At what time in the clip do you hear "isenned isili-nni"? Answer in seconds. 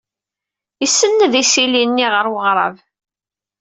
0.85-2.07